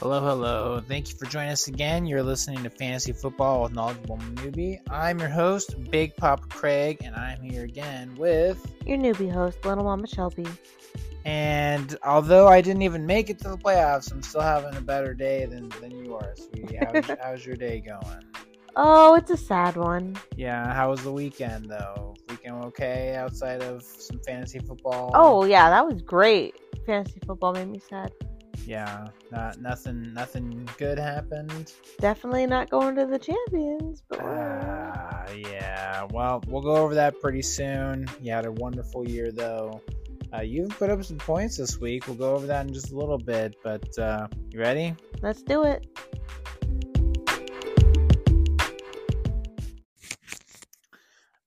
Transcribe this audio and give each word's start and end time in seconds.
Hello, 0.00 0.20
hello. 0.20 0.82
Thank 0.86 1.08
you 1.08 1.16
for 1.16 1.24
joining 1.24 1.52
us 1.52 1.68
again. 1.68 2.04
You're 2.04 2.22
listening 2.22 2.62
to 2.64 2.68
Fantasy 2.68 3.12
Football 3.12 3.62
with 3.62 3.72
Knowledgeable 3.72 4.18
Newbie. 4.18 4.78
I'm 4.90 5.18
your 5.18 5.30
host, 5.30 5.74
Big 5.90 6.14
Papa 6.16 6.46
Craig, 6.50 6.98
and 7.02 7.16
I'm 7.16 7.40
here 7.40 7.64
again 7.64 8.14
with 8.16 8.60
your 8.84 8.98
newbie 8.98 9.32
host, 9.32 9.64
Little 9.64 9.84
Mama 9.84 10.06
Shelby. 10.06 10.44
And 11.24 11.96
although 12.04 12.46
I 12.46 12.60
didn't 12.60 12.82
even 12.82 13.06
make 13.06 13.30
it 13.30 13.38
to 13.38 13.48
the 13.48 13.56
playoffs, 13.56 14.12
I'm 14.12 14.20
still 14.20 14.42
having 14.42 14.76
a 14.76 14.82
better 14.82 15.14
day 15.14 15.46
than, 15.46 15.70
than 15.80 15.92
you 15.92 16.14
are, 16.14 16.34
sweetie. 16.36 16.76
How's, 16.76 17.06
how's 17.22 17.46
your 17.46 17.56
day 17.56 17.80
going? 17.80 18.22
Oh, 18.76 19.14
it's 19.14 19.30
a 19.30 19.36
sad 19.38 19.76
one. 19.76 20.14
Yeah, 20.36 20.74
how 20.74 20.90
was 20.90 21.04
the 21.04 21.12
weekend 21.12 21.70
though? 21.70 22.14
Weekend 22.28 22.62
okay 22.66 23.16
outside 23.16 23.62
of 23.62 23.82
some 23.82 24.20
fantasy 24.20 24.58
football? 24.58 25.12
Oh 25.14 25.44
yeah, 25.46 25.70
that 25.70 25.86
was 25.86 26.02
great. 26.02 26.54
Fantasy 26.84 27.18
football 27.26 27.54
made 27.54 27.68
me 27.68 27.78
sad 27.78 28.12
yeah, 28.66 29.06
not 29.30 29.60
nothing, 29.60 30.12
nothing 30.12 30.68
good 30.76 30.98
happened. 30.98 31.72
Definitely 32.00 32.46
not 32.46 32.68
going 32.68 32.96
to 32.96 33.06
the 33.06 33.18
champions, 33.18 34.02
but 34.08 34.18
uh, 34.20 35.26
yeah. 35.36 36.06
Well, 36.10 36.42
we'll 36.48 36.62
go 36.62 36.76
over 36.76 36.94
that 36.94 37.20
pretty 37.20 37.42
soon. 37.42 38.06
You 38.20 38.32
had 38.32 38.46
a 38.46 38.52
wonderful 38.52 39.08
year, 39.08 39.30
though. 39.32 39.80
Uh, 40.34 40.40
you've 40.40 40.70
put 40.70 40.90
up 40.90 41.02
some 41.04 41.18
points 41.18 41.56
this 41.56 41.78
week. 41.80 42.06
We'll 42.08 42.16
go 42.16 42.34
over 42.34 42.46
that 42.48 42.66
in 42.66 42.74
just 42.74 42.90
a 42.90 42.96
little 42.96 43.18
bit. 43.18 43.56
But 43.62 43.96
uh, 43.98 44.26
you 44.50 44.58
ready? 44.58 44.94
Let's 45.22 45.42
do 45.42 45.62
it. 45.64 45.86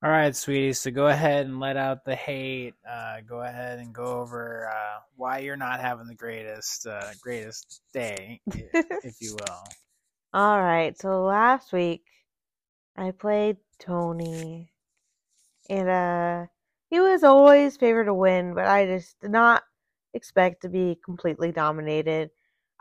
All 0.01 0.09
right, 0.09 0.33
sweetie. 0.33 0.71
So 0.71 0.91
go 0.91 1.07
ahead 1.07 1.45
and 1.45 1.59
let 1.59 1.75
out 1.75 2.05
the 2.05 2.15
hate. 2.15 2.73
Uh, 2.89 3.17
go 3.27 3.41
ahead 3.41 3.79
and 3.79 3.93
go 3.93 4.05
over 4.05 4.69
uh, 4.69 4.99
why 5.17 5.39
you're 5.39 5.57
not 5.57 5.81
having 5.81 6.07
the 6.07 6.15
greatest 6.15 6.87
uh, 6.87 7.11
greatest 7.21 7.81
day, 7.93 8.39
if 8.47 9.15
you 9.19 9.35
will. 9.35 9.63
All 10.33 10.61
right. 10.61 10.97
So 10.97 11.25
last 11.25 11.73
week 11.73 12.05
I 12.95 13.11
played 13.11 13.57
Tony, 13.77 14.71
and 15.69 15.89
uh, 15.89 16.45
he 16.89 17.01
was 17.01 17.25
always 17.25 17.75
favored 17.75 18.05
to 18.05 18.13
win, 18.13 18.53
but 18.53 18.67
I 18.67 18.85
just 18.85 19.19
did 19.19 19.31
not 19.31 19.63
expect 20.13 20.61
to 20.61 20.69
be 20.69 20.97
completely 21.03 21.51
dominated. 21.51 22.29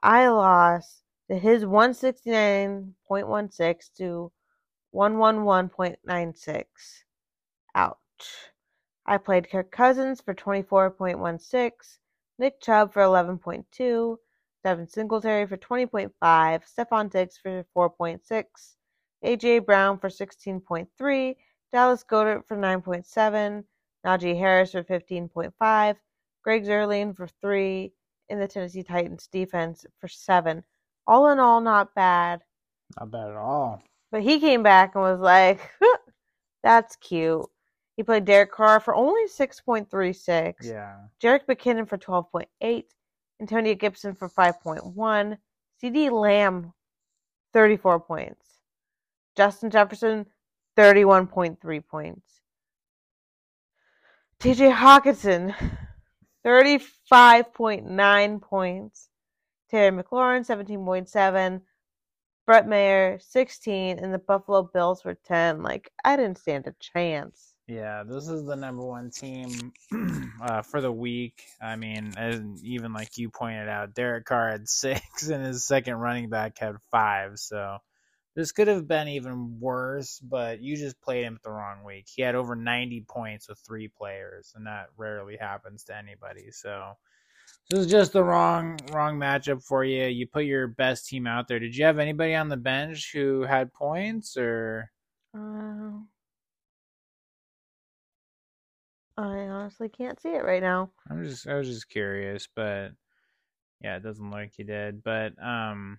I 0.04 0.28
lost 0.28 1.02
to 1.28 1.36
his 1.36 1.64
169.16 1.64 3.94
to 3.96 4.30
111.96. 4.94 6.64
Ouch. 7.78 8.50
I 9.06 9.18
played 9.18 9.48
Kirk 9.48 9.70
Cousins 9.70 10.20
for 10.20 10.34
24.16, 10.34 11.98
Nick 12.40 12.60
Chubb 12.60 12.92
for 12.92 13.02
11.2, 13.02 14.16
Devin 14.64 14.88
Singletary 14.88 15.46
for 15.46 15.56
20.5, 15.56 16.10
Stefon 16.20 17.08
Diggs 17.08 17.38
for 17.38 17.64
4.6, 17.76 18.44
AJ 19.24 19.64
Brown 19.64 19.96
for 19.96 20.08
16.3, 20.08 21.36
Dallas 21.70 22.02
Goedert 22.02 22.48
for 22.48 22.56
9.7, 22.56 23.62
Najee 24.04 24.36
Harris 24.36 24.72
for 24.72 24.82
15.5, 24.82 25.96
Greg 26.42 26.64
Zuerlein 26.64 27.16
for 27.16 27.28
3, 27.40 27.92
and 28.28 28.42
the 28.42 28.48
Tennessee 28.48 28.82
Titans 28.82 29.28
defense 29.28 29.86
for 30.00 30.08
7. 30.08 30.64
All 31.06 31.28
in 31.28 31.38
all, 31.38 31.60
not 31.60 31.94
bad. 31.94 32.42
Not 32.98 33.12
bad 33.12 33.30
at 33.30 33.36
all. 33.36 33.84
But 34.10 34.22
he 34.22 34.40
came 34.40 34.64
back 34.64 34.96
and 34.96 35.04
was 35.04 35.20
like, 35.20 35.60
that's 36.64 36.96
cute. 36.96 37.48
He 37.98 38.04
played 38.04 38.26
Derek 38.26 38.52
Carr 38.52 38.78
for 38.78 38.94
only 38.94 39.26
6.36. 39.26 40.54
Yeah. 40.62 40.98
Jerick 41.20 41.46
McKinnon 41.48 41.88
for 41.88 41.98
12.8. 41.98 42.84
Antonio 43.40 43.74
Gibson 43.74 44.14
for 44.14 44.28
5.1. 44.28 45.36
CeeDee 45.82 46.12
Lamb, 46.12 46.72
34 47.52 47.98
points. 47.98 48.46
Justin 49.36 49.70
Jefferson, 49.70 50.26
31.3 50.76 51.86
points. 51.88 52.40
TJ 54.38 54.72
Hockenson, 54.76 55.52
35.9 56.46 58.40
points. 58.40 59.08
Terry 59.68 59.90
McLaurin, 59.90 60.46
17.7. 60.46 61.62
Brett 62.46 62.68
Maher, 62.68 63.18
16. 63.20 63.98
And 63.98 64.14
the 64.14 64.18
Buffalo 64.20 64.70
Bills 64.72 65.04
were 65.04 65.18
10. 65.26 65.64
Like, 65.64 65.90
I 66.04 66.14
didn't 66.14 66.38
stand 66.38 66.68
a 66.68 66.74
chance. 66.78 67.54
Yeah, 67.68 68.02
this 68.02 68.28
is 68.28 68.46
the 68.46 68.56
number 68.56 68.82
one 68.82 69.10
team 69.10 69.74
uh, 70.42 70.62
for 70.62 70.80
the 70.80 70.90
week. 70.90 71.44
I 71.60 71.76
mean, 71.76 72.14
and 72.16 72.58
even 72.64 72.94
like 72.94 73.18
you 73.18 73.28
pointed 73.28 73.68
out, 73.68 73.94
Derek 73.94 74.24
Carr 74.24 74.50
had 74.50 74.68
six, 74.70 75.28
and 75.28 75.44
his 75.44 75.66
second 75.66 75.96
running 75.96 76.30
back 76.30 76.58
had 76.58 76.76
five. 76.90 77.38
So 77.38 77.76
this 78.34 78.52
could 78.52 78.68
have 78.68 78.88
been 78.88 79.08
even 79.08 79.60
worse, 79.60 80.18
but 80.18 80.62
you 80.62 80.78
just 80.78 80.98
played 81.02 81.24
him 81.24 81.38
the 81.44 81.50
wrong 81.50 81.84
week. 81.84 82.06
He 82.08 82.22
had 82.22 82.34
over 82.34 82.56
90 82.56 83.04
points 83.06 83.50
with 83.50 83.58
three 83.58 83.88
players, 83.88 84.54
and 84.56 84.66
that 84.66 84.86
rarely 84.96 85.36
happens 85.36 85.84
to 85.84 85.96
anybody. 85.96 86.50
So 86.52 86.94
this 87.68 87.80
is 87.80 87.90
just 87.90 88.14
the 88.14 88.24
wrong 88.24 88.78
wrong 88.92 89.18
matchup 89.18 89.62
for 89.62 89.84
you. 89.84 90.06
You 90.06 90.26
put 90.26 90.46
your 90.46 90.68
best 90.68 91.06
team 91.06 91.26
out 91.26 91.48
there. 91.48 91.58
Did 91.58 91.76
you 91.76 91.84
have 91.84 91.98
anybody 91.98 92.34
on 92.34 92.48
the 92.48 92.56
bench 92.56 93.10
who 93.12 93.42
had 93.42 93.74
points 93.74 94.38
or? 94.38 94.90
Uh, 95.36 95.98
I 99.18 99.48
honestly 99.48 99.88
can't 99.88 100.20
see 100.20 100.28
it 100.30 100.44
right 100.44 100.62
now. 100.62 100.90
I'm 101.10 101.24
just 101.24 101.46
I 101.48 101.54
was 101.54 101.68
just 101.68 101.88
curious, 101.88 102.48
but 102.54 102.92
yeah, 103.80 103.96
it 103.96 104.02
doesn't 104.02 104.24
look 104.24 104.34
like 104.34 104.58
you 104.58 104.64
did. 104.64 105.02
But 105.02 105.32
um 105.42 105.98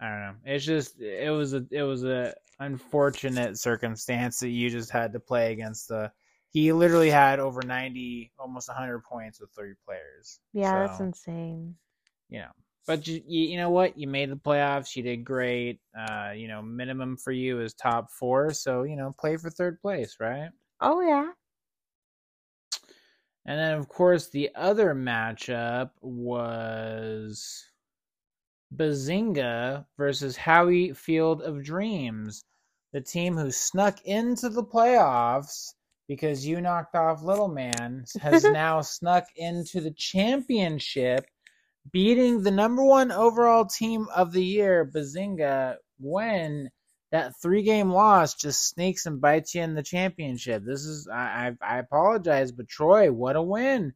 I 0.00 0.08
don't 0.08 0.20
know. 0.20 0.34
It's 0.44 0.64
just 0.64 1.00
it 1.00 1.32
was 1.32 1.54
a 1.54 1.66
it 1.70 1.82
was 1.82 2.04
a 2.04 2.34
unfortunate 2.60 3.58
circumstance 3.58 4.38
that 4.40 4.50
you 4.50 4.70
just 4.70 4.90
had 4.90 5.12
to 5.14 5.20
play 5.20 5.52
against 5.52 5.88
the 5.88 6.12
he 6.50 6.72
literally 6.72 7.10
had 7.10 7.40
over 7.40 7.62
90 7.62 8.32
almost 8.38 8.68
100 8.68 9.02
points 9.02 9.40
with 9.40 9.50
three 9.50 9.74
players. 9.84 10.38
Yeah, 10.52 10.70
so, 10.70 10.78
that's 10.78 11.00
insane. 11.00 11.76
You 12.28 12.40
know, 12.40 12.50
but 12.86 13.06
you, 13.08 13.22
you 13.26 13.56
know 13.56 13.70
what? 13.70 13.98
You 13.98 14.06
made 14.06 14.30
the 14.30 14.36
playoffs. 14.36 14.94
You 14.94 15.02
did 15.02 15.24
great. 15.24 15.80
Uh, 15.98 16.32
you 16.36 16.48
know, 16.48 16.62
minimum 16.62 17.16
for 17.16 17.32
you 17.32 17.60
is 17.60 17.74
top 17.74 18.10
4, 18.12 18.52
so 18.52 18.84
you 18.84 18.96
know, 18.96 19.12
play 19.18 19.36
for 19.36 19.50
third 19.50 19.80
place, 19.80 20.16
right? 20.20 20.50
Oh 20.80 21.00
yeah. 21.00 21.32
And 23.46 23.58
then, 23.58 23.74
of 23.78 23.88
course, 23.88 24.28
the 24.28 24.50
other 24.54 24.94
matchup 24.94 25.90
was 26.00 27.64
Bazinga 28.74 29.84
versus 29.98 30.36
Howie 30.36 30.92
Field 30.94 31.42
of 31.42 31.62
Dreams, 31.62 32.44
the 32.92 33.02
team 33.02 33.36
who 33.36 33.50
snuck 33.50 34.00
into 34.04 34.48
the 34.48 34.64
playoffs 34.64 35.74
because 36.08 36.46
you 36.46 36.60
knocked 36.60 36.94
off 36.94 37.22
Little 37.22 37.48
Man 37.48 38.04
has 38.20 38.44
now 38.44 38.80
snuck 38.80 39.24
into 39.36 39.80
the 39.80 39.92
championship, 39.92 41.26
beating 41.92 42.42
the 42.42 42.50
number 42.50 42.84
one 42.84 43.12
overall 43.12 43.64
team 43.66 44.06
of 44.14 44.32
the 44.32 44.44
year, 44.44 44.90
Bazinga, 44.90 45.76
when 45.98 46.70
that 47.14 47.40
three 47.40 47.62
game 47.62 47.88
loss 47.90 48.34
just 48.34 48.68
sneaks 48.68 49.06
and 49.06 49.20
bites 49.20 49.54
you 49.54 49.62
in 49.62 49.74
the 49.74 49.82
championship. 49.84 50.64
This 50.64 50.84
is 50.84 51.06
I 51.06 51.52
I, 51.62 51.76
I 51.76 51.78
apologize, 51.78 52.50
but 52.50 52.66
Troy, 52.66 53.12
what 53.12 53.36
a 53.36 53.42
win. 53.42 53.92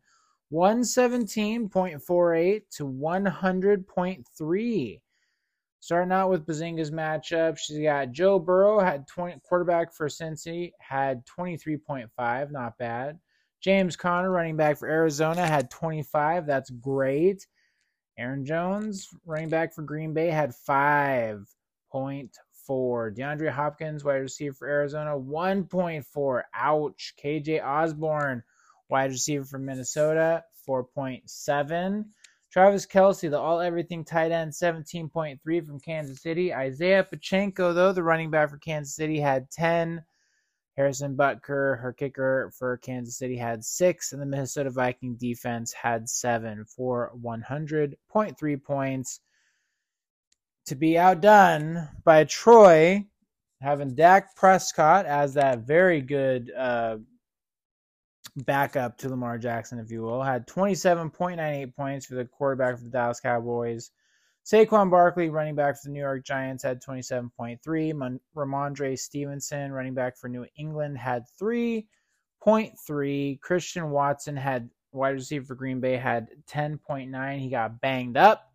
117.48 0.53 2.63
to 2.77 2.87
100.3. 2.87 5.01
Starting 5.81 6.13
out 6.13 6.31
with 6.31 6.47
Bazinga's 6.47 6.93
matchup, 6.93 7.59
she's 7.59 7.83
got 7.83 8.13
Joe 8.13 8.39
Burrow 8.39 8.79
had 8.79 9.09
20 9.09 9.41
quarterback 9.43 9.93
for 9.93 10.07
Cincy 10.07 10.71
had 10.79 11.27
23.5, 11.27 12.53
not 12.53 12.79
bad. 12.79 13.19
James 13.61 13.97
Conner, 13.97 14.31
running 14.31 14.57
back 14.57 14.79
for 14.79 14.89
Arizona, 14.89 15.45
had 15.45 15.73
25. 15.73 16.47
That's 16.47 16.71
great. 16.71 17.49
Aaron 18.17 18.47
Jones, 18.47 19.09
running 19.27 19.49
back 19.49 19.75
for 19.75 19.83
Green 19.83 20.15
Bay, 20.15 20.29
had 20.29 20.51
5.5 20.51 21.47
for 21.91 22.13
DeAndre 22.69 23.51
Hopkins, 23.51 24.05
wide 24.05 24.17
receiver 24.17 24.55
for 24.55 24.69
Arizona, 24.69 25.11
1.4. 25.11 26.43
Ouch. 26.55 27.15
KJ 27.23 27.65
Osborne, 27.65 28.43
wide 28.89 29.11
receiver 29.11 29.45
for 29.45 29.59
Minnesota, 29.59 30.45
4.7. 30.69 32.05
Travis 32.51 32.87
Kelce, 32.87 33.31
the 33.31 33.39
all 33.39 33.61
everything 33.61 34.05
tight 34.05 34.33
end, 34.33 34.53
17.3 34.53 35.67
from 35.67 35.81
Kansas 35.81 36.23
City. 36.23 36.55
Isaiah 36.55 37.05
Pacheco, 37.05 37.73
though, 37.73 37.93
the 37.93 38.03
running 38.03 38.31
back 38.31 38.51
for 38.51 38.59
Kansas 38.59 38.95
City, 38.95 39.21
had 39.21 39.51
10. 39.51 40.03
Harrison 40.77 41.17
Butker, 41.17 41.81
her 41.81 41.93
kicker 41.93 42.53
for 42.57 42.77
Kansas 42.77 43.19
City, 43.19 43.37
had 43.37 43.65
six, 43.65 44.13
and 44.13 44.23
the 44.23 44.27
Minnesota 44.27 44.71
Viking 44.71 45.17
defense 45.17 45.73
had 45.73 46.09
seven 46.09 46.65
for 46.65 47.13
100.3 47.21 48.63
points 48.63 49.21
to 50.69 50.75
be 50.75 50.99
outdone 50.99 51.89
by 52.05 52.25
Troy 52.25 53.07
having 53.61 53.95
Dak 53.95 54.37
Prescott 54.37 55.07
as 55.07 55.35
that 55.35 55.61
very 55.61 56.01
good 56.01 56.53
uh, 56.57 56.99
backup 58.37 58.99
to 58.99 59.09
Lamar 59.09 59.39
Jackson, 59.39 59.79
if 59.79 59.91
you 59.91 60.03
will. 60.03 60.23
Had 60.23 60.47
27.98 60.47 61.75
points 61.75 62.07
for 62.07 62.15
the 62.15 62.27
quarterback 62.27 62.77
for 62.77 62.85
the 62.85 62.91
Dallas 62.91 63.21
Cowboys. 63.21 63.91
Saquon 64.45 64.91
Barkley, 64.91 65.31
running 65.31 65.55
back 65.55 65.77
for 65.77 65.89
the 65.89 65.93
New 65.93 66.01
York 66.01 66.25
Giants, 66.25 66.63
had 66.63 66.83
27.3. 66.83 67.95
Mon- 67.95 68.21
Rhamondre 68.37 68.99
Stevenson, 68.99 69.73
running 69.73 69.95
back 69.95 70.19
for 70.19 70.29
New 70.29 70.47
England, 70.57 70.99
had 70.99 71.25
3.3. 71.41 73.41
Christian 73.41 73.91
Watson 73.91 74.37
had 74.37 74.69
wide 74.93 75.11
receiver 75.11 75.47
for 75.47 75.55
Green 75.55 75.81
Bay 75.81 75.97
had 75.97 76.29
10.9. 76.51 77.39
He 77.39 77.51
got 77.51 77.81
banged 77.81 78.17
up. 78.17 78.48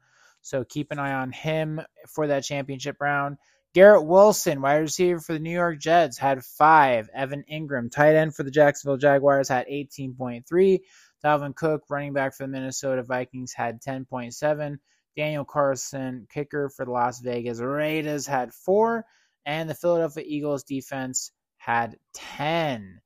So 0.44 0.64
keep 0.64 0.92
an 0.92 1.00
eye 1.00 1.14
on 1.14 1.32
him 1.32 1.82
for 2.14 2.28
that 2.28 2.44
championship 2.44 2.98
round. 3.02 3.38
Garrett 3.74 4.06
Wilson, 4.06 4.62
wide 4.62 4.76
receiver 4.76 5.20
for 5.20 5.34
the 5.34 5.40
New 5.40 5.52
York 5.52 5.80
Jets, 5.80 6.20
had 6.20 6.44
five. 6.44 7.10
Evan 7.14 7.44
Engram, 7.52 7.92
tight 7.92 8.16
end 8.16 8.36
for 8.36 8.44
the 8.44 8.52
Jacksonville 8.52 8.98
Jaguars, 8.98 9.50
had 9.50 9.66
18.3. 9.68 10.80
Dalvin 11.26 11.56
Cook, 11.56 11.84
running 11.90 12.14
back 12.14 12.36
for 12.36 12.44
the 12.44 12.50
Minnesota 12.50 13.02
Vikings, 13.02 13.54
had 13.54 13.82
10.7. 13.82 14.78
Daniel 15.16 15.46
Carlson, 15.46 16.28
kicker 16.32 16.70
for 16.70 16.86
the 16.86 16.92
Las 16.92 17.20
Vegas 17.22 17.60
Raiders, 17.60 18.28
had 18.28 18.54
four. 18.54 19.06
And 19.46 19.68
the 19.70 19.76
Philadelphia 19.76 20.24
Eagles 20.26 20.64
defense 20.64 21.32
had 21.58 21.98
10, 22.14 23.02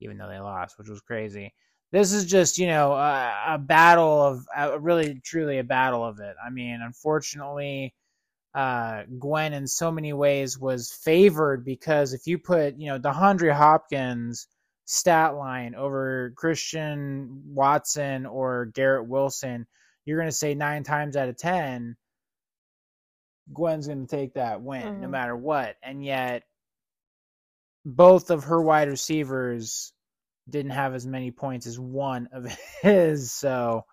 even 0.00 0.18
though 0.18 0.28
they 0.28 0.40
lost, 0.40 0.76
which 0.76 0.88
was 0.88 1.00
crazy. 1.02 1.54
This 1.92 2.12
is 2.12 2.24
just, 2.24 2.58
you 2.58 2.66
know, 2.68 2.92
a, 2.92 3.54
a 3.54 3.58
battle 3.58 4.22
of, 4.22 4.46
a, 4.56 4.78
really, 4.78 5.20
truly 5.24 5.58
a 5.58 5.64
battle 5.64 6.04
of 6.04 6.20
it. 6.20 6.36
I 6.44 6.50
mean, 6.50 6.80
unfortunately, 6.82 7.94
uh, 8.54 9.02
Gwen 9.18 9.52
in 9.52 9.66
so 9.66 9.90
many 9.90 10.12
ways 10.12 10.58
was 10.58 10.92
favored 10.92 11.64
because 11.64 12.12
if 12.12 12.26
you 12.26 12.38
put, 12.38 12.78
you 12.78 12.86
know, 12.86 12.98
DeAndre 12.98 13.52
Hopkins 13.52 14.46
stat 14.84 15.34
line 15.34 15.74
over 15.74 16.32
Christian 16.36 17.42
Watson 17.46 18.26
or 18.26 18.66
Garrett 18.66 19.08
Wilson, 19.08 19.66
you're 20.04 20.18
going 20.18 20.28
to 20.28 20.34
say 20.34 20.54
nine 20.54 20.82
times 20.82 21.16
out 21.16 21.28
of 21.28 21.36
10, 21.36 21.96
Gwen's 23.52 23.86
going 23.86 24.06
to 24.06 24.16
take 24.16 24.34
that 24.34 24.62
win 24.62 24.82
mm-hmm. 24.82 25.02
no 25.02 25.08
matter 25.08 25.36
what. 25.36 25.76
And 25.82 26.04
yet, 26.04 26.44
both 27.84 28.30
of 28.30 28.44
her 28.44 28.60
wide 28.60 28.88
receivers 28.88 29.92
didn't 30.50 30.72
have 30.72 30.94
as 30.94 31.06
many 31.06 31.30
points 31.30 31.66
as 31.66 31.78
one 31.78 32.28
of 32.32 32.46
his. 32.82 33.32
So, 33.32 33.84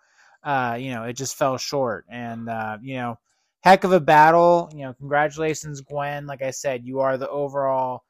uh, 0.44 0.78
you 0.80 0.92
know, 0.92 1.04
it 1.04 1.14
just 1.14 1.36
fell 1.38 1.58
short. 1.58 2.06
And, 2.10 2.50
uh, 2.50 2.78
you 2.82 2.96
know, 2.96 3.20
heck 3.62 3.84
of 3.84 3.92
a 3.92 4.00
battle. 4.00 4.70
You 4.74 4.86
know, 4.86 4.94
congratulations, 4.94 5.82
Gwen. 5.82 6.26
Like 6.28 6.42
I 6.42 6.52
said, 6.52 6.86
you 6.86 7.00
are 7.00 7.18
the 7.18 7.30
overall 7.30 8.04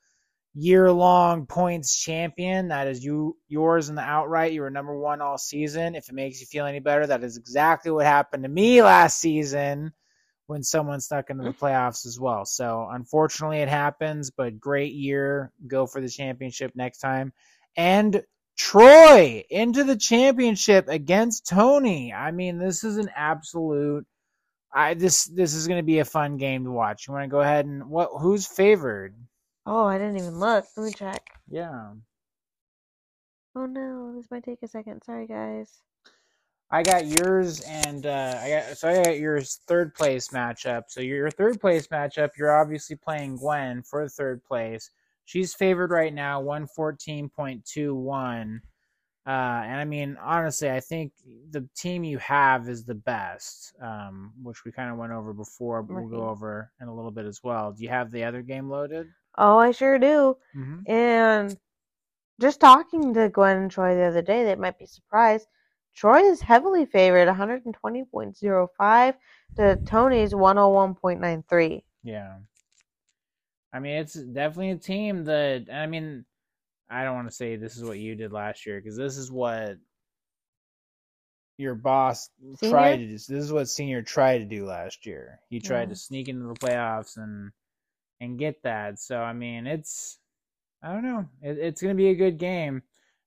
year 0.53 0.91
long 0.91 1.45
points 1.45 1.95
champion. 1.95 2.69
That 2.69 2.87
is 2.87 3.03
you 3.03 3.37
yours 3.47 3.89
in 3.89 3.95
the 3.95 4.01
outright. 4.01 4.53
You 4.53 4.61
were 4.61 4.69
number 4.71 4.97
one 4.97 5.21
all 5.21 5.37
season. 5.37 5.95
If 5.95 6.09
it 6.09 6.15
makes 6.15 6.39
you 6.39 6.47
feel 6.47 6.65
any 6.65 6.79
better, 6.79 7.05
that 7.07 7.23
is 7.23 7.37
exactly 7.37 7.91
what 7.91 8.05
happened 8.05 8.43
to 8.43 8.49
me 8.49 8.81
last 8.81 9.19
season 9.19 9.93
when 10.47 10.63
someone 10.63 10.99
stuck 10.99 11.29
into 11.29 11.43
the 11.43 11.51
playoffs 11.51 12.05
as 12.05 12.19
well. 12.19 12.45
So 12.45 12.87
unfortunately 12.89 13.59
it 13.59 13.67
happens, 13.67 14.31
but 14.31 14.59
great 14.59 14.93
year. 14.93 15.51
Go 15.67 15.85
for 15.85 16.01
the 16.01 16.09
championship 16.09 16.71
next 16.73 16.99
time. 16.99 17.33
And 17.75 18.23
Troy 18.57 19.43
into 19.49 19.83
the 19.83 19.95
championship 19.95 20.87
against 20.87 21.47
Tony. 21.47 22.11
I 22.13 22.31
mean, 22.31 22.57
this 22.57 22.83
is 22.83 22.97
an 22.97 23.09
absolute 23.15 24.05
I 24.73 24.93
this 24.93 25.25
this 25.25 25.53
is 25.53 25.67
going 25.67 25.79
to 25.79 25.85
be 25.85 25.99
a 25.99 26.05
fun 26.05 26.37
game 26.37 26.63
to 26.65 26.71
watch. 26.71 27.07
You 27.07 27.13
want 27.13 27.23
to 27.23 27.29
go 27.29 27.41
ahead 27.41 27.65
and 27.65 27.89
what 27.89 28.09
who's 28.19 28.45
favored? 28.45 29.15
Oh, 29.65 29.85
I 29.85 29.97
didn't 29.97 30.17
even 30.17 30.39
look. 30.39 30.65
Let 30.75 30.85
me 30.85 30.93
check. 30.93 31.25
Yeah. 31.49 31.93
Oh 33.55 33.65
no, 33.65 34.13
this 34.15 34.29
might 34.29 34.43
take 34.43 34.61
a 34.61 34.67
second. 34.67 35.03
Sorry, 35.03 35.25
guys. 35.25 35.81
I 36.69 36.83
got 36.83 37.05
yours, 37.07 37.61
and 37.61 38.05
uh, 38.05 38.39
I 38.41 38.49
got 38.49 38.77
so 38.77 38.89
I 38.89 39.03
got 39.03 39.17
yours 39.17 39.61
third 39.67 39.95
place 39.95 40.27
matchup. 40.29 40.83
So 40.89 41.01
your 41.01 41.31
third 41.31 41.59
place 41.59 41.87
matchup, 41.87 42.31
you're 42.37 42.59
obviously 42.59 42.97
playing 42.97 43.37
Gwen 43.37 43.81
for 43.83 44.07
third 44.07 44.43
place. 44.43 44.91
She's 45.27 45.53
favored 45.53 45.91
right 45.91 46.13
now, 46.13 46.39
one 46.39 46.67
fourteen 46.67 47.27
point 47.27 47.65
two 47.65 47.93
one. 47.93 48.61
Uh, 49.27 49.61
and 49.65 49.75
I 49.75 49.83
mean, 49.83 50.17
honestly, 50.21 50.71
I 50.71 50.79
think 50.79 51.11
the 51.49 51.67
team 51.75 52.05
you 52.05 52.17
have 52.19 52.69
is 52.69 52.85
the 52.85 52.95
best, 52.95 53.73
um, 53.81 54.31
which 54.41 54.63
we 54.63 54.71
kind 54.71 54.89
of 54.89 54.95
went 54.97 55.11
over 55.11 55.33
before, 55.33 55.83
but 55.83 55.95
we'll 55.95 56.07
go 56.07 56.29
over 56.29 56.71
in 56.79 56.87
a 56.87 56.95
little 56.95 57.11
bit 57.11 57.25
as 57.25 57.41
well. 57.43 57.73
Do 57.73 57.83
you 57.83 57.89
have 57.89 58.09
the 58.09 58.23
other 58.23 58.41
game 58.41 58.69
loaded? 58.69 59.07
Oh, 59.37 59.57
I 59.57 59.71
sure 59.71 59.99
do. 59.99 60.37
Mm-hmm. 60.55 60.89
And 60.89 61.57
just 62.39 62.61
talking 62.61 63.13
to 63.13 63.27
Gwen 63.27 63.57
and 63.57 63.69
Troy 63.69 63.95
the 63.95 64.03
other 64.03 64.21
day, 64.21 64.45
they 64.45 64.55
might 64.55 64.79
be 64.79 64.85
surprised. 64.85 65.47
Troy 65.93 66.21
is 66.21 66.39
heavily 66.39 66.85
favored, 66.85 67.27
120.05 67.27 69.13
to 69.57 69.75
Tony's 69.85 70.33
101.93. 70.33 71.83
Yeah. 72.01 72.37
I 73.77 73.79
mean, 73.79 73.97
it's 73.97 74.15
definitely 74.15 74.71
a 74.71 74.75
team 74.75 75.25
that, 75.25 75.67
I 75.71 75.85
mean, 75.85 76.25
I 76.89 77.03
don't 77.03 77.13
want 77.13 77.29
to 77.29 77.35
say 77.35 77.57
this 77.57 77.77
is 77.77 77.83
what 77.83 77.99
you 77.99 78.15
did 78.15 78.31
last 78.31 78.65
year 78.65 78.81
because 78.81 78.97
this 78.97 79.17
is 79.17 79.31
what 79.31 79.77
your 81.59 81.75
boss 81.75 82.31
Senior? 82.59 82.71
tried 82.71 82.97
to 82.97 83.05
do. 83.05 83.11
This 83.11 83.29
is 83.29 83.53
what 83.53 83.69
Senior 83.69 84.01
tried 84.01 84.39
to 84.39 84.45
do 84.45 84.65
last 84.65 85.05
year. 85.05 85.41
He 85.51 85.59
tried 85.59 85.81
yeah. 85.81 85.89
to 85.89 85.95
sneak 85.95 86.27
into 86.27 86.47
the 86.47 86.55
playoffs 86.55 87.17
and 87.17 87.51
and 88.19 88.39
get 88.39 88.63
that. 88.63 88.99
So 88.99 89.19
I 89.19 89.33
mean, 89.33 89.67
it's 89.67 90.17
I 90.81 90.91
don't 90.91 91.03
know. 91.03 91.27
It, 91.43 91.59
it's 91.59 91.81
going 91.81 91.95
to 91.95 92.01
be 92.01 92.09
a 92.09 92.15
good 92.15 92.39
game. 92.39 92.81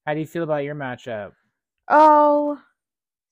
How 0.05 0.15
do 0.15 0.21
you 0.21 0.27
feel 0.27 0.43
about 0.43 0.65
your 0.65 0.75
matchup? 0.75 1.31
Oh, 1.87 2.59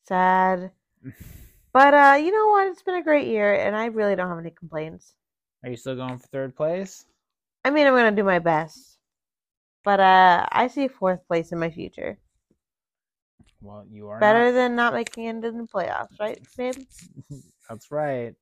sad. 0.05 0.71
but 1.73 1.95
uh, 1.95 2.17
you 2.23 2.31
know 2.31 2.47
what? 2.47 2.69
It's 2.69 2.83
been 2.83 2.95
a 2.95 3.03
great 3.03 3.27
year, 3.27 3.55
and 3.55 3.75
I 3.75 3.87
really 3.87 4.15
don't 4.15 4.29
have 4.29 4.39
any 4.39 4.51
complaints. 4.51 5.15
Are 5.65 5.71
you 5.71 5.77
still 5.77 5.97
going 5.97 6.19
for 6.19 6.27
third 6.29 6.57
place? 6.57 7.05
I 7.65 7.71
mean, 7.71 7.87
I'm 7.87 7.95
going 7.95 8.15
to 8.15 8.21
do 8.21 8.25
my 8.25 8.39
best. 8.39 8.99
But 9.85 10.01
uh, 10.01 10.47
I 10.51 10.69
see 10.69 10.89
fourth 10.89 11.27
place 11.27 11.53
in 11.53 11.59
my 11.59 11.71
future. 11.71 12.19
Well, 13.61 13.85
you 13.91 14.09
are 14.09 14.21
better 14.21 14.47
not... 14.47 14.53
than 14.53 14.77
not 14.77 14.95
making 14.95 15.25
it 15.25 15.45
in 15.45 15.59
the 15.59 15.67
playoffs, 15.67 16.19
right, 16.21 16.41
babe? 16.57 16.77
That's 17.69 17.91
right. 17.91 18.35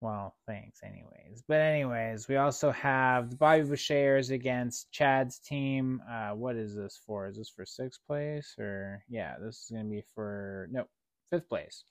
Well, 0.00 0.36
thanks, 0.46 0.80
anyways. 0.84 1.42
But 1.48 1.60
anyways, 1.60 2.28
we 2.28 2.36
also 2.36 2.70
have 2.70 3.30
the 3.30 3.36
Bobby 3.36 3.62
Bouchers 3.62 4.30
against 4.30 4.92
Chad's 4.92 5.40
team. 5.40 6.00
Uh, 6.08 6.30
what 6.30 6.54
is 6.56 6.74
this 6.74 7.00
for? 7.04 7.26
Is 7.26 7.36
this 7.36 7.48
for 7.48 7.64
sixth 7.64 8.00
place 8.06 8.54
or 8.58 9.02
yeah? 9.08 9.34
This 9.40 9.56
is 9.56 9.70
gonna 9.72 9.88
be 9.88 10.04
for 10.14 10.68
no 10.70 10.84
fifth 11.30 11.48
place. 11.48 11.82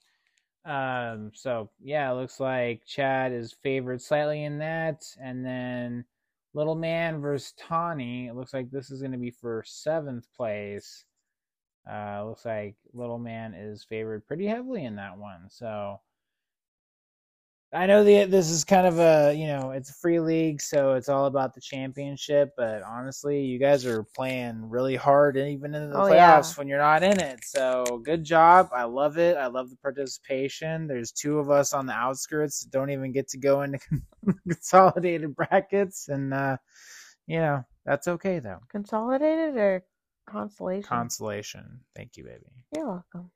Um, 0.68 1.32
so 1.34 1.70
yeah, 1.82 2.12
it 2.12 2.16
looks 2.16 2.40
like 2.42 2.86
Chad 2.86 3.32
is 3.32 3.56
favored 3.64 4.02
slightly 4.02 4.44
in 4.44 4.60
that, 4.60 5.04
and 5.20 5.46
then 5.46 6.04
Little 6.54 6.76
Man 6.76 7.22
versus 7.22 7.54
Tawny. 7.58 8.28
It 8.28 8.36
looks 8.36 8.54
like 8.54 8.70
this 8.70 8.92
is 8.92 9.00
going 9.00 9.14
to 9.14 9.18
be 9.18 9.32
for 9.32 9.64
seventh 9.66 10.28
place. 10.36 11.06
Uh, 11.90 12.26
looks 12.26 12.44
like 12.44 12.76
Little 12.94 13.18
Man 13.18 13.54
is 13.54 13.86
favored 13.86 14.28
pretty 14.28 14.46
heavily 14.46 14.84
in 14.84 14.98
that 14.98 15.18
one. 15.18 15.50
So 15.50 16.02
I 17.74 17.86
know 17.86 18.06
the, 18.06 18.24
this 18.24 18.50
is 18.50 18.64
kind 18.64 18.88
of 18.88 18.98
a, 18.98 19.34
you 19.36 19.46
know, 19.46 19.72
it's 19.72 19.90
a 19.90 19.94
free 19.94 20.22
league, 20.22 20.62
so 20.62 20.94
it's 20.94 21.10
all 21.10 21.26
about 21.26 21.54
the 21.54 21.60
championship. 21.60 22.54
But 22.56 22.82
honestly, 22.82 23.42
you 23.42 23.60
guys 23.60 23.86
are 23.86 24.04
playing 24.16 24.70
really 24.70 24.96
hard, 24.96 25.36
even 25.36 25.76
in 25.76 25.90
the 25.90 25.98
oh, 25.98 26.04
playoffs 26.04 26.54
yeah. 26.54 26.54
when 26.56 26.70
you're 26.70 26.78
not 26.78 27.04
in 27.04 27.20
it. 27.20 27.44
So 27.44 28.02
good 28.06 28.24
job. 28.24 28.70
I 28.74 28.86
love 28.86 29.18
it. 29.18 29.36
I 29.36 29.48
love 29.48 29.70
the 29.70 29.76
participation. 29.76 30.88
There's 30.88 31.12
two 31.12 31.40
of 31.40 31.50
us 31.50 31.74
on 31.74 31.86
the 31.86 31.94
outskirts 31.94 32.62
that 32.62 32.72
don't 32.72 32.90
even 32.90 33.12
get 33.12 33.28
to 33.30 33.38
go 33.38 33.64
into 33.64 33.80
consolidated 34.48 35.36
brackets. 35.36 36.08
And, 36.08 36.34
uh, 36.34 36.56
you 37.26 37.40
know, 37.40 37.66
that's 37.86 38.08
okay, 38.08 38.40
though. 38.40 38.60
Consolidated 38.70 39.58
or 39.58 39.84
consolation? 40.26 40.88
Consolation. 40.88 41.82
Thank 41.98 42.16
you, 42.16 42.24
baby. 42.24 42.46
You're 42.74 43.04
welcome. 43.04 43.32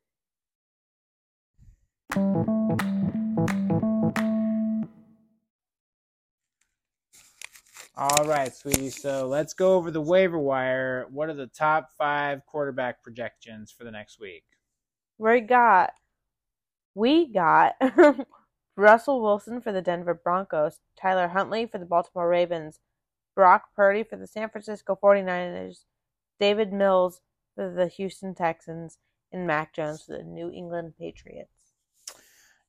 All 7.94 8.24
right, 8.24 8.54
sweetie. 8.54 8.88
So 8.88 9.26
let's 9.26 9.52
go 9.52 9.74
over 9.74 9.90
the 9.90 10.00
waiver 10.00 10.38
wire. 10.38 11.06
What 11.10 11.28
are 11.28 11.34
the 11.34 11.46
top 11.46 11.90
five 11.96 12.44
quarterback 12.46 13.02
projections 13.02 13.70
for 13.70 13.84
the 13.84 13.90
next 13.90 14.18
week? 14.18 14.44
We 15.18 15.40
got, 15.40 15.92
we 16.94 17.30
got 17.30 17.74
Russell 18.76 19.20
Wilson 19.20 19.60
for 19.60 19.72
the 19.72 19.82
Denver 19.82 20.14
Broncos, 20.14 20.80
Tyler 20.98 21.28
Huntley 21.28 21.66
for 21.66 21.76
the 21.78 21.84
Baltimore 21.84 22.28
Ravens, 22.28 22.80
Brock 23.34 23.74
Purdy 23.76 24.02
for 24.02 24.16
the 24.16 24.26
San 24.26 24.48
Francisco 24.48 24.98
49ers, 25.00 25.84
David 26.40 26.72
Mills 26.72 27.20
for 27.54 27.70
the 27.70 27.88
Houston 27.88 28.34
Texans, 28.34 28.98
and 29.30 29.46
Mac 29.46 29.74
Jones 29.74 30.02
for 30.02 30.16
the 30.16 30.24
New 30.24 30.50
England 30.50 30.94
Patriots. 30.98 31.61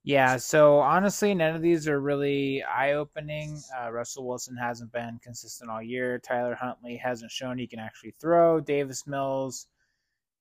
Yeah, 0.05 0.35
so 0.35 0.79
honestly, 0.79 1.33
none 1.33 1.55
of 1.55 1.61
these 1.61 1.87
are 1.87 1.99
really 1.99 2.61
eye 2.61 2.93
opening. 2.93 3.61
Uh, 3.79 3.89
Russell 3.89 4.27
Wilson 4.27 4.57
hasn't 4.57 4.91
been 4.91 5.17
consistent 5.23 5.71
all 5.71 5.81
year. 5.81 6.19
Tyler 6.19 6.55
Huntley 6.55 6.97
hasn't 6.97 7.31
shown 7.31 7.57
he 7.57 7.67
can 7.67 7.79
actually 7.79 8.13
throw. 8.19 8.59
Davis 8.59 9.07
Mills, 9.07 9.67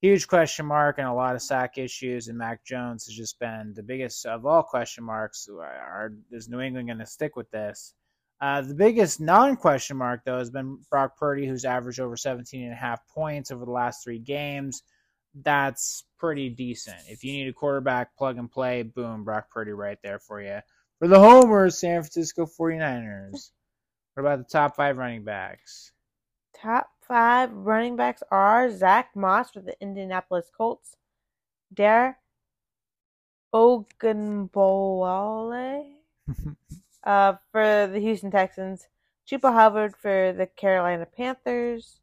huge 0.01 0.27
question 0.27 0.67
mark 0.67 0.99
and 0.99 1.07
a 1.07 1.13
lot 1.13 1.37
of 1.37 1.43
sack 1.43 1.79
issues. 1.79 2.27
And 2.27 2.37
Mac 2.37 2.65
Jones 2.65 3.07
has 3.07 3.15
just 3.15 3.39
been 3.39 3.73
the 3.77 3.85
biggest 3.85 4.27
of 4.27 4.45
all 4.45 4.65
question 4.65 5.05
marks. 5.05 5.49
Are, 5.49 6.13
is 6.33 6.49
New 6.49 6.61
England 6.61 6.89
going 6.89 6.99
to 6.99 7.07
stick 7.07 7.37
with 7.37 7.51
this? 7.53 7.95
Uh, 8.41 8.63
the 8.63 8.75
biggest 8.75 9.21
non-question 9.21 9.97
mark, 9.97 10.23
though, 10.25 10.39
has 10.39 10.51
been 10.51 10.81
Brock 10.91 11.17
Purdy, 11.17 11.47
who's 11.47 11.65
averaged 11.65 12.01
over 12.01 12.17
17 12.17 12.65
and 12.65 12.73
a 12.73 12.77
half 12.77 12.99
points 13.15 13.53
over 13.53 13.65
the 13.65 13.71
last 13.71 14.03
three 14.03 14.19
games. 14.19 14.83
That's 15.35 16.05
pretty 16.19 16.51
decent. 16.51 16.99
If 17.09 17.25
you 17.25 17.33
need 17.33 17.49
a 17.49 17.53
quarterback, 17.53 18.17
plug 18.17 18.39
and 18.39 18.51
play, 18.51 18.83
boom, 18.83 19.25
Brock 19.25 19.51
Purdy 19.51 19.73
right 19.73 19.99
there 20.03 20.19
for 20.19 20.43
you. 20.43 20.61
For 20.99 21.09
the 21.09 21.19
homers, 21.19 21.79
San 21.81 22.03
Francisco 22.03 22.47
49ers. 22.47 23.51
What 24.15 24.21
about 24.23 24.39
the 24.39 24.45
top 24.45 24.77
five 24.77 24.99
running 24.99 25.25
backs? 25.25 25.93
Top 26.55 26.91
five 27.01 27.51
running 27.53 27.97
backs 27.97 28.23
are 28.31 28.71
Zack 28.71 29.17
Moss 29.17 29.51
for 29.51 29.61
the 29.61 29.75
Indianapolis 29.81 30.51
Colts, 30.55 30.97
Dare 31.73 32.19
Ogunbowale 33.55 34.53
uh, 37.05 37.35
for 37.51 37.87
the 37.87 37.99
Houston 37.99 38.31
Texans, 38.31 38.87
Chuba 39.29 39.53
Hubbard 39.53 39.97
for 39.97 40.33
the 40.33 40.47
Carolina 40.47 41.07
Panthers, 41.07 42.01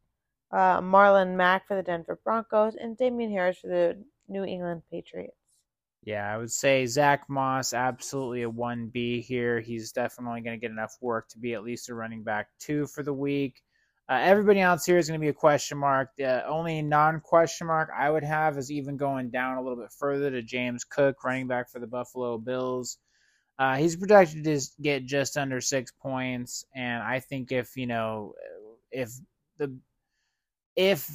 uh, 0.51 0.81
Marlon 0.81 1.35
Mack 1.35 1.67
for 1.67 1.75
the 1.75 1.83
Denver 1.83 2.19
Broncos, 2.23 2.75
and 2.75 2.97
Damien 2.97 3.31
Harris 3.31 3.59
for 3.59 3.67
the 3.67 4.03
New 4.27 4.43
England 4.43 4.83
Patriots. 4.91 5.35
Yeah, 6.03 6.33
I 6.33 6.37
would 6.37 6.51
say 6.51 6.85
Zack 6.85 7.29
Moss, 7.29 7.73
absolutely 7.73 8.43
a 8.43 8.49
1B 8.49 9.23
here. 9.23 9.59
He's 9.59 9.91
definitely 9.91 10.41
going 10.41 10.57
to 10.57 10.61
get 10.61 10.71
enough 10.71 10.95
work 11.01 11.27
to 11.29 11.37
be 11.39 11.53
at 11.53 11.63
least 11.63 11.89
a 11.89 11.93
running 11.93 12.23
back 12.23 12.47
two 12.59 12.87
for 12.87 13.03
the 13.03 13.13
week. 13.13 13.61
Uh, 14.09 14.19
everybody 14.23 14.59
else 14.59 14.85
here 14.85 14.97
is 14.97 15.07
going 15.07 15.19
to 15.19 15.23
be 15.23 15.29
a 15.29 15.33
question 15.33 15.77
mark. 15.77 16.09
The 16.17 16.45
only 16.47 16.81
non 16.81 17.19
question 17.19 17.67
mark 17.67 17.89
I 17.95 18.09
would 18.09 18.23
have 18.23 18.57
is 18.57 18.71
even 18.71 18.97
going 18.97 19.29
down 19.29 19.57
a 19.57 19.61
little 19.61 19.77
bit 19.77 19.91
further 19.91 20.31
to 20.31 20.41
James 20.41 20.83
Cook, 20.83 21.23
running 21.23 21.47
back 21.47 21.69
for 21.69 21.79
the 21.79 21.85
Buffalo 21.85 22.39
Bills. 22.39 22.97
Uh, 23.59 23.75
he's 23.75 23.97
projected 23.97 24.45
to 24.45 24.59
get 24.81 25.05
just 25.05 25.37
under 25.37 25.61
six 25.61 25.91
points, 25.91 26.65
and 26.73 27.03
I 27.03 27.19
think 27.19 27.51
if 27.51 27.75
you 27.75 27.85
know 27.85 28.33
if 28.89 29.11
the 29.57 29.77
if 30.75 31.09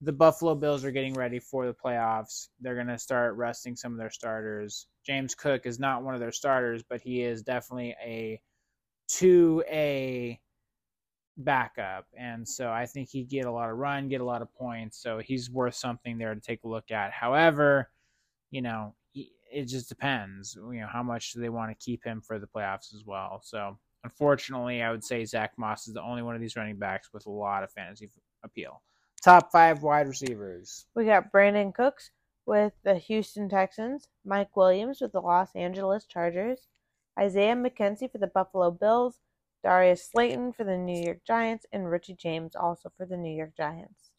the 0.00 0.12
Buffalo 0.12 0.54
Bills 0.54 0.84
are 0.84 0.90
getting 0.90 1.14
ready 1.14 1.38
for 1.38 1.66
the 1.66 1.74
playoffs, 1.74 2.48
they're 2.60 2.74
going 2.74 2.86
to 2.86 2.98
start 2.98 3.34
resting 3.36 3.74
some 3.74 3.92
of 3.92 3.98
their 3.98 4.10
starters. 4.10 4.86
James 5.04 5.34
Cook 5.34 5.66
is 5.66 5.80
not 5.80 6.04
one 6.04 6.14
of 6.14 6.20
their 6.20 6.32
starters, 6.32 6.82
but 6.88 7.00
he 7.00 7.22
is 7.22 7.42
definitely 7.42 7.96
a 8.02 8.40
two 9.08 9.64
A 9.68 10.38
backup, 11.36 12.06
and 12.16 12.46
so 12.46 12.70
I 12.70 12.86
think 12.86 13.08
he'd 13.10 13.28
get 13.28 13.46
a 13.46 13.50
lot 13.50 13.70
of 13.70 13.76
run, 13.76 14.08
get 14.08 14.20
a 14.20 14.24
lot 14.24 14.42
of 14.42 14.52
points. 14.54 15.00
So 15.00 15.18
he's 15.18 15.50
worth 15.50 15.74
something 15.74 16.18
there 16.18 16.34
to 16.34 16.40
take 16.40 16.64
a 16.64 16.68
look 16.68 16.90
at. 16.90 17.12
However, 17.12 17.90
you 18.50 18.62
know 18.62 18.94
it 19.50 19.64
just 19.64 19.88
depends. 19.88 20.56
You 20.56 20.80
know, 20.80 20.88
how 20.92 21.02
much 21.02 21.32
do 21.32 21.40
they 21.40 21.48
want 21.48 21.70
to 21.70 21.84
keep 21.84 22.04
him 22.04 22.20
for 22.20 22.38
the 22.38 22.46
playoffs 22.46 22.94
as 22.94 23.04
well? 23.04 23.40
So, 23.42 23.78
unfortunately, 24.04 24.82
I 24.82 24.90
would 24.90 25.04
say 25.04 25.24
Zack 25.24 25.52
Moss 25.56 25.88
is 25.88 25.94
the 25.94 26.02
only 26.02 26.22
one 26.22 26.34
of 26.34 26.40
these 26.40 26.56
running 26.56 26.78
backs 26.78 27.10
with 27.12 27.26
a 27.26 27.30
lot 27.30 27.62
of 27.62 27.72
fantasy 27.72 28.08
appeal. 28.42 28.82
Top 29.22 29.50
five 29.50 29.82
wide 29.82 30.08
receivers. 30.08 30.86
We 30.94 31.04
got 31.04 31.32
Brandin 31.32 31.74
Cooks 31.74 32.10
with 32.46 32.72
the 32.84 32.94
Houston 32.94 33.48
Texans, 33.48 34.08
Mike 34.24 34.56
Williams 34.56 35.00
with 35.00 35.12
the 35.12 35.20
Los 35.20 35.54
Angeles 35.54 36.06
Chargers, 36.06 36.68
Isaiah 37.18 37.56
McKenzie 37.56 38.10
for 38.10 38.18
the 38.18 38.26
Buffalo 38.28 38.70
Bills, 38.70 39.20
Darius 39.62 40.08
Slayton 40.08 40.52
for 40.52 40.64
the 40.64 40.76
New 40.76 41.02
York 41.02 41.18
Giants, 41.26 41.66
and 41.72 41.90
Richie 41.90 42.14
James 42.14 42.54
also 42.54 42.90
for 42.96 43.06
the 43.06 43.16
New 43.16 43.36
York 43.36 43.52
Giants. 43.56 44.10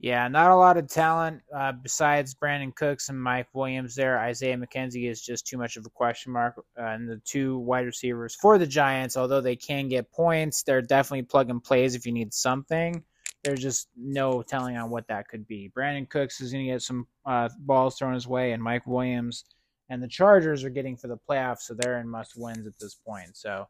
Yeah, 0.00 0.28
not 0.28 0.52
a 0.52 0.56
lot 0.56 0.76
of 0.76 0.88
talent 0.88 1.42
uh, 1.54 1.72
besides 1.72 2.34
Brandin 2.34 2.74
Cooks 2.74 3.08
and 3.08 3.20
Mike 3.20 3.48
Williams 3.52 3.96
there. 3.96 4.18
Isaiah 4.18 4.56
McKenzie 4.56 5.10
is 5.10 5.20
just 5.20 5.46
too 5.46 5.58
much 5.58 5.76
of 5.76 5.84
a 5.84 5.90
question 5.90 6.32
mark. 6.32 6.54
Uh, 6.78 6.82
and 6.82 7.08
the 7.08 7.20
two 7.24 7.58
wide 7.58 7.84
receivers 7.84 8.36
for 8.36 8.58
the 8.58 8.66
Giants, 8.66 9.16
although 9.16 9.40
they 9.40 9.56
can 9.56 9.88
get 9.88 10.12
points, 10.12 10.62
they're 10.62 10.82
definitely 10.82 11.24
plug 11.24 11.50
and 11.50 11.62
plays 11.62 11.96
if 11.96 12.06
you 12.06 12.12
need 12.12 12.32
something. 12.32 13.02
There's 13.44 13.60
just 13.60 13.88
no 13.96 14.42
telling 14.42 14.76
on 14.76 14.90
what 14.90 15.06
that 15.08 15.28
could 15.28 15.46
be. 15.46 15.70
Brandin 15.76 16.08
Cooks 16.08 16.40
is 16.40 16.52
going 16.52 16.66
to 16.66 16.72
get 16.72 16.82
some 16.82 17.06
uh, 17.24 17.48
balls 17.60 17.96
thrown 17.96 18.14
his 18.14 18.26
way, 18.26 18.52
and 18.52 18.62
Mike 18.62 18.86
Williams 18.86 19.44
and 19.88 20.02
the 20.02 20.08
Chargers 20.08 20.64
are 20.64 20.70
getting 20.70 20.96
for 20.96 21.08
the 21.08 21.18
playoffs, 21.28 21.60
so 21.60 21.74
they're 21.74 22.00
in 22.00 22.08
must 22.08 22.32
wins 22.36 22.66
at 22.66 22.78
this 22.78 22.94
point. 22.94 23.36
So 23.36 23.66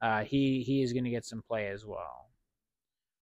uh, 0.00 0.24
he 0.24 0.62
he 0.62 0.82
is 0.82 0.92
going 0.92 1.04
to 1.04 1.10
get 1.10 1.24
some 1.24 1.42
play 1.42 1.68
as 1.68 1.86
well. 1.86 2.30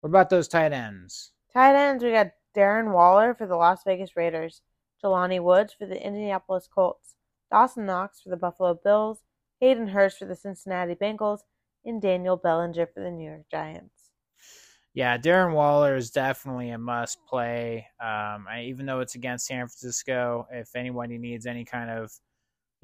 What 0.01 0.09
about 0.09 0.31
those 0.31 0.49
tight 0.49 0.73
ends? 0.73 1.33
Tight 1.53 1.75
ends, 1.75 2.03
we 2.05 2.11
got 2.11 2.33
Darren 2.55 2.93
Waller 2.93 3.35
for 3.35 3.47
the 3.47 3.57
Las 3.57 3.85
Vegas 3.85 4.17
Raiders, 4.17 4.61
Jelani 5.03 5.41
Woods 5.41 5.73
for 5.73 5.87
the 5.87 6.05
Indianapolis 6.05 6.69
Colts, 6.73 7.15
Dawson 7.51 7.87
Knox 7.87 8.21
for 8.21 8.29
the 8.29 8.37
Buffalo 8.37 8.75
Bills, 8.75 9.23
Hayden 9.61 9.89
Hurst 9.89 10.19
for 10.19 10.27
the 10.27 10.37
Cincinnati 10.37 10.95
Bengals, 10.95 11.41
and 11.85 12.03
Daniel 12.03 12.37
Bellinger 12.37 12.87
for 12.87 13.01
the 13.01 13.11
New 13.11 13.25
York 13.25 13.45
Giants. 13.51 14.04
Yeah, 14.95 15.19
Darren 15.19 15.55
Waller 15.55 15.97
is 15.97 16.11
definitely 16.11 16.71
a 16.71 16.79
must 16.79 17.19
play. 17.27 17.89
Um, 18.01 18.47
I, 18.49 18.67
even 18.69 18.87
though 18.87 19.01
it's 19.01 19.17
against 19.17 19.47
San 19.47 19.67
Francisco, 19.67 20.47
if 20.53 20.77
anybody 20.77 21.19
needs 21.19 21.47
any 21.47 21.65
kind 21.65 21.91
of 21.91 22.13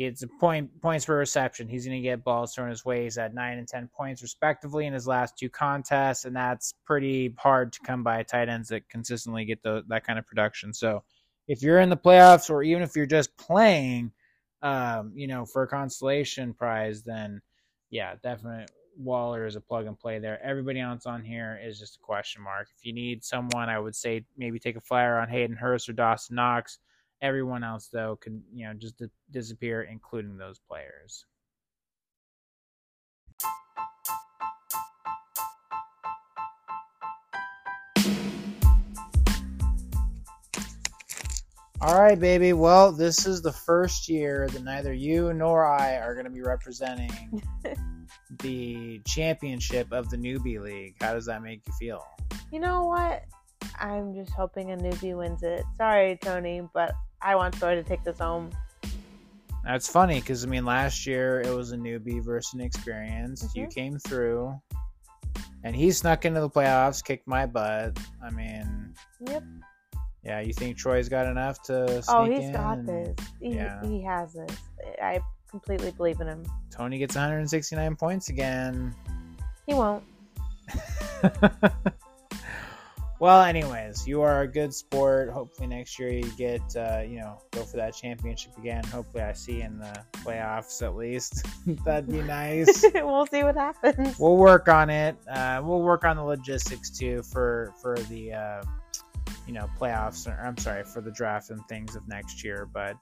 it's 0.07 0.23
a 0.23 0.29
point 0.41 0.81
points 0.81 1.05
per 1.05 1.19
reception. 1.19 1.69
He's 1.69 1.87
going 1.87 1.99
to 1.99 2.03
get 2.03 2.25
balls 2.25 2.55
thrown 2.55 2.71
his 2.71 2.85
way. 2.85 3.05
He's 3.05 3.19
at 3.19 3.35
nine 3.35 3.59
and 3.59 3.69
ten 3.69 3.89
points 3.95 4.23
respectively 4.23 4.87
in 4.87 4.95
his 4.95 5.07
last 5.07 5.37
two 5.39 5.51
contests, 5.51 6.25
and 6.25 6.35
that's 6.35 6.75
pretty 6.87 7.35
hard 7.39 7.73
to 7.75 7.81
come 7.81 8.03
by 8.03 8.23
tight 8.23 8.49
ends 8.49 8.69
that 8.69 8.89
consistently 8.89 9.45
get 9.45 9.63
the, 9.63 9.85
that 9.89 10.05
kind 10.05 10.19
of 10.19 10.27
production. 10.27 10.73
So, 10.73 11.03
if 11.49 11.63
you're 11.63 11.81
in 11.81 11.91
the 11.91 11.97
playoffs, 11.97 12.49
or 12.49 12.63
even 12.63 12.83
if 12.83 12.97
you're 12.97 13.07
just 13.07 13.37
playing, 13.37 14.13
um, 14.63 15.13
you 15.15 15.27
know, 15.27 15.45
for 15.45 15.65
a 15.65 15.69
consolation 15.69 16.55
prize, 16.55 17.03
then 17.03 17.43
yeah, 17.91 18.15
definitely 18.23 18.67
Waller 18.97 19.47
is 19.47 19.57
a 19.57 19.61
plug 19.61 19.87
and 19.87 19.99
play 19.99 20.19
there. 20.19 20.43
Everybody 20.43 20.81
else 20.81 21.07
on 21.07 21.25
here 21.25 21.61
is 21.63 21.79
just 21.79 21.97
a 21.97 22.01
question 22.01 22.43
mark. 22.43 22.69
If 22.77 22.85
you 22.85 22.93
need 22.93 23.25
someone, 23.25 23.69
I 23.69 23.79
would 23.79 23.97
say 23.97 24.25
maybe 24.37 24.59
take 24.59 24.77
a 24.77 24.81
flyer 24.81 25.19
on 25.19 25.29
Hayden 25.29 25.57
Hurst 25.57 25.89
or 25.89 25.93
Dawson 25.93 26.37
Knox 26.37 26.79
Everyone 27.23 27.63
else, 27.63 27.89
though, 27.93 28.17
could 28.17 28.43
you 28.55 28.67
know 28.67 28.73
just 28.73 28.95
disappear, 29.31 29.83
including 29.83 30.39
those 30.39 30.59
players. 30.59 31.27
All 41.83 42.01
right, 42.01 42.19
baby. 42.19 42.55
Well, 42.55 42.91
this 42.91 43.27
is 43.27 43.43
the 43.43 43.53
first 43.53 44.09
year 44.09 44.49
that 44.49 44.65
neither 44.65 44.95
you 44.95 45.35
nor 45.35 45.67
I 45.67 45.97
are 45.97 46.15
going 46.15 46.25
to 46.25 46.31
be 46.31 46.43
representing 46.43 47.43
the 48.39 49.01
championship 49.07 49.93
of 49.93 50.09
the 50.11 50.17
newbie 50.17 50.61
league. 50.61 50.95
How 51.01 51.15
does 51.15 51.27
that 51.27 51.43
make 51.43 51.63
you 51.67 51.73
feel? 51.79 52.07
You 52.53 52.61
know 52.61 52.85
what? 52.85 53.25
I'm 53.79 54.15
just 54.15 54.33
hoping 54.33 54.73
a 54.73 54.77
newbie 54.77 55.17
wins 55.17 55.43
it. 55.43 55.65
Sorry, 55.77 56.19
Tony, 56.23 56.63
but 56.73 56.95
I 57.21 57.35
want 57.35 57.55
Troy 57.55 57.75
to 57.75 57.83
take 57.83 58.05
this 58.05 58.19
home. 58.19 58.51
That's 59.65 59.89
funny 59.89 60.21
because 60.21 60.45
I 60.45 60.49
mean, 60.49 60.65
last 60.65 61.07
year 61.07 61.43
it 61.43 61.55
was 61.55 61.73
a 61.73 61.77
newbie 61.77 62.25
versus 62.25 62.55
an 62.55 62.61
experienced. 62.61 63.45
Mm-hmm. 63.49 63.61
You 63.61 63.67
came 63.67 63.99
through, 63.99 64.59
and 65.65 65.77
he 65.77 65.91
snuck 65.91 66.25
into 66.25 66.41
the 66.41 66.49
playoffs, 66.49 67.05
kicked 67.05 67.27
my 67.27 67.47
butt. 67.47 67.99
I 68.23 68.31
mean, 68.31 68.95
yep. 69.27 69.43
Yeah, 70.23 70.41
you 70.41 70.53
think 70.53 70.77
Troy's 70.77 71.09
got 71.09 71.27
enough 71.27 71.63
to? 71.65 72.03
oh, 72.09 72.25
he's 72.25 72.51
got 72.51 72.79
and, 72.79 72.89
this. 72.89 73.17
He, 73.41 73.55
yeah. 73.55 73.83
he 73.83 74.03
has 74.03 74.35
this. 74.35 74.57
I 75.03 75.21
completely 75.51 75.91
believe 75.91 76.21
in 76.21 76.29
him. 76.29 76.45
Tony 76.71 76.99
gets 76.99 77.15
169 77.15 77.97
points 77.97 78.29
again. 78.29 78.95
He 79.67 79.75
won't. 79.75 80.05
Well, 83.21 83.43
anyways, 83.43 84.09
you 84.09 84.23
are 84.23 84.41
a 84.41 84.49
good 84.49 84.73
sport. 84.73 85.29
Hopefully 85.29 85.69
next 85.69 85.99
year 85.99 86.11
you 86.11 86.25
get, 86.39 86.63
uh, 86.75 87.03
you 87.07 87.19
know, 87.19 87.37
go 87.51 87.65
for 87.65 87.77
that 87.77 87.95
championship 87.95 88.57
again. 88.57 88.83
Hopefully 88.85 89.23
I 89.23 89.35
see 89.35 89.59
you 89.59 89.65
in 89.65 89.79
the 89.79 90.03
playoffs 90.25 90.81
at 90.81 90.97
least. 90.97 91.45
That'd 91.85 92.09
be 92.09 92.23
nice. 92.23 92.83
we'll 92.95 93.27
see 93.27 93.43
what 93.43 93.57
happens. 93.57 94.19
We'll 94.19 94.39
work 94.39 94.69
on 94.69 94.89
it. 94.89 95.17
Uh, 95.31 95.61
we'll 95.63 95.83
work 95.83 96.07
on 96.07 96.17
the 96.17 96.25
logistics 96.25 96.89
too 96.89 97.23
for 97.25 97.75
for 97.83 97.99
the, 98.09 98.33
uh, 98.33 98.63
you 99.47 99.53
know, 99.53 99.69
playoffs. 99.79 100.27
Or, 100.27 100.43
I'm 100.43 100.57
sorry 100.57 100.85
for 100.85 101.03
the 101.03 101.11
draft 101.11 101.51
and 101.51 101.61
things 101.69 101.97
of 101.97 102.09
next 102.09 102.43
year. 102.43 102.67
But 102.73 102.97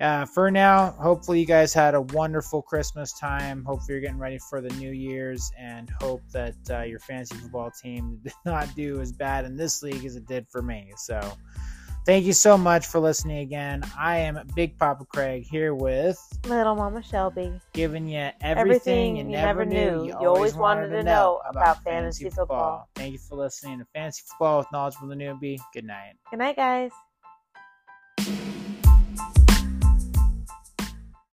uh, 0.00 0.24
for 0.24 0.50
now, 0.50 0.92
hopefully 0.92 1.40
you 1.40 1.46
guys 1.46 1.74
had 1.74 1.94
a 1.94 2.00
wonderful 2.00 2.62
Christmas 2.62 3.12
time. 3.18 3.62
Hopefully 3.64 3.94
you're 3.94 4.00
getting 4.00 4.18
ready 4.18 4.38
for 4.38 4.60
the 4.60 4.70
New 4.76 4.92
Year's, 4.92 5.52
and 5.58 5.90
hope 6.00 6.22
that 6.32 6.54
uh, 6.70 6.82
your 6.82 6.98
fantasy 7.00 7.36
football 7.36 7.70
team 7.70 8.18
did 8.24 8.32
not 8.46 8.74
do 8.74 9.00
as 9.00 9.12
bad 9.12 9.44
in 9.44 9.56
this 9.56 9.82
league 9.82 10.04
as 10.04 10.16
it 10.16 10.26
did 10.26 10.46
for 10.48 10.62
me. 10.62 10.92
So, 10.96 11.20
thank 12.06 12.24
you 12.24 12.32
so 12.32 12.56
much 12.56 12.86
for 12.86 12.98
listening 12.98 13.38
again. 13.38 13.82
I 13.98 14.16
am 14.18 14.40
Big 14.56 14.78
Papa 14.78 15.04
Craig 15.04 15.46
here 15.50 15.74
with 15.74 16.18
Little 16.48 16.76
Mama 16.76 17.02
Shelby, 17.02 17.52
giving 17.74 18.08
you 18.08 18.30
everything, 18.40 18.58
everything 18.58 19.16
you, 19.16 19.24
never 19.24 19.66
knew 19.66 20.06
you, 20.06 20.14
always 20.14 20.54
wanted, 20.54 20.90
wanted 20.90 20.96
to 20.96 21.02
know 21.02 21.42
about 21.46 21.84
fantasy 21.84 22.24
football. 22.24 22.46
football. 22.46 22.88
Thank 22.94 23.12
you 23.12 23.18
for 23.18 23.36
listening 23.36 23.80
to 23.80 23.84
Fantasy 23.94 24.22
Football 24.30 24.58
with 24.58 24.72
Knowledge 24.72 24.94
from 24.94 25.10
the 25.10 25.16
Newbie. 25.16 25.58
Good 25.74 25.84
night. 25.84 26.14
Good 26.30 26.38
night, 26.38 26.56
guys. 26.56 26.90